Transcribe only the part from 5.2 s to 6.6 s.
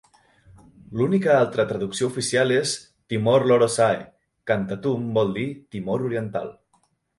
vol dir "Timor Oriental".